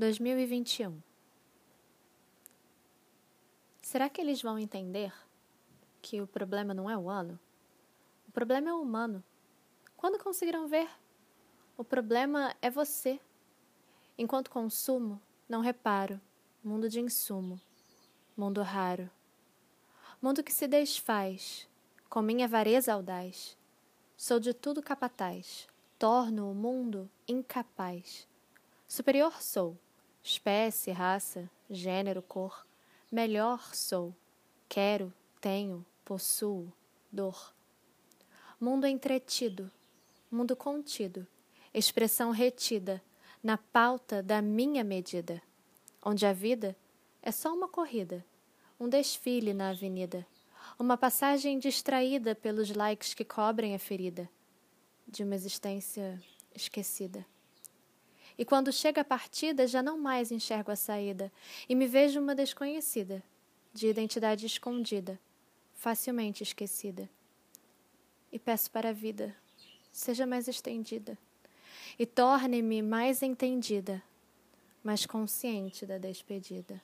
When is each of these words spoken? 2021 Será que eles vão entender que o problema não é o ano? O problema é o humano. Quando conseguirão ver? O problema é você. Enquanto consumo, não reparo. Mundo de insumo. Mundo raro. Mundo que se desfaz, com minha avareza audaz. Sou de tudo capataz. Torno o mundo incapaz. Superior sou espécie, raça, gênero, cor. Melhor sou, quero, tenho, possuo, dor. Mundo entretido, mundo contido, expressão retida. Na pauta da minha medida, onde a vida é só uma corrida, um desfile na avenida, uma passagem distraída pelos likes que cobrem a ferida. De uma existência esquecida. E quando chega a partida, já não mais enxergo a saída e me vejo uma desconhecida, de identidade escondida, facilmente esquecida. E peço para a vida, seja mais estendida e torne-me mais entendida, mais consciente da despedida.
2021 0.00 0.98
Será 3.82 4.08
que 4.08 4.18
eles 4.18 4.40
vão 4.40 4.58
entender 4.58 5.12
que 6.00 6.22
o 6.22 6.26
problema 6.26 6.72
não 6.72 6.88
é 6.88 6.96
o 6.96 7.10
ano? 7.10 7.38
O 8.26 8.32
problema 8.32 8.70
é 8.70 8.72
o 8.72 8.80
humano. 8.80 9.22
Quando 9.98 10.18
conseguirão 10.18 10.66
ver? 10.66 10.88
O 11.76 11.84
problema 11.84 12.56
é 12.62 12.70
você. 12.70 13.20
Enquanto 14.16 14.50
consumo, 14.50 15.20
não 15.46 15.60
reparo. 15.60 16.18
Mundo 16.64 16.88
de 16.88 16.98
insumo. 16.98 17.60
Mundo 18.34 18.62
raro. 18.62 19.10
Mundo 20.22 20.42
que 20.42 20.50
se 20.54 20.66
desfaz, 20.66 21.68
com 22.08 22.22
minha 22.22 22.46
avareza 22.46 22.94
audaz. 22.94 23.54
Sou 24.16 24.40
de 24.40 24.54
tudo 24.54 24.82
capataz. 24.82 25.68
Torno 25.98 26.50
o 26.50 26.54
mundo 26.54 27.10
incapaz. 27.28 28.26
Superior 28.88 29.42
sou 29.42 29.76
espécie, 30.22 30.90
raça, 30.90 31.50
gênero, 31.68 32.22
cor. 32.22 32.66
Melhor 33.10 33.74
sou, 33.74 34.14
quero, 34.68 35.12
tenho, 35.40 35.84
possuo, 36.04 36.72
dor. 37.10 37.54
Mundo 38.60 38.86
entretido, 38.86 39.70
mundo 40.30 40.54
contido, 40.54 41.26
expressão 41.72 42.30
retida. 42.30 43.02
Na 43.42 43.56
pauta 43.56 44.22
da 44.22 44.42
minha 44.42 44.84
medida, 44.84 45.40
onde 46.04 46.26
a 46.26 46.32
vida 46.32 46.76
é 47.22 47.32
só 47.32 47.54
uma 47.54 47.66
corrida, 47.66 48.22
um 48.78 48.86
desfile 48.86 49.54
na 49.54 49.70
avenida, 49.70 50.26
uma 50.78 50.96
passagem 50.96 51.58
distraída 51.58 52.34
pelos 52.34 52.70
likes 52.70 53.14
que 53.14 53.24
cobrem 53.24 53.74
a 53.74 53.78
ferida. 53.78 54.28
De 55.06 55.24
uma 55.24 55.34
existência 55.34 56.22
esquecida. 56.54 57.26
E 58.38 58.44
quando 58.44 58.72
chega 58.72 59.00
a 59.00 59.04
partida, 59.04 59.66
já 59.66 59.82
não 59.82 59.98
mais 59.98 60.30
enxergo 60.30 60.70
a 60.70 60.76
saída 60.76 61.30
e 61.68 61.74
me 61.74 61.86
vejo 61.86 62.20
uma 62.20 62.34
desconhecida, 62.34 63.22
de 63.72 63.88
identidade 63.88 64.46
escondida, 64.46 65.18
facilmente 65.74 66.42
esquecida. 66.42 67.08
E 68.32 68.38
peço 68.38 68.70
para 68.70 68.90
a 68.90 68.92
vida, 68.92 69.34
seja 69.92 70.26
mais 70.26 70.48
estendida 70.48 71.18
e 71.98 72.06
torne-me 72.06 72.82
mais 72.82 73.22
entendida, 73.22 74.02
mais 74.82 75.04
consciente 75.04 75.84
da 75.84 75.98
despedida. 75.98 76.80